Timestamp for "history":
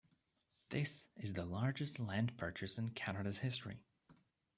3.37-3.83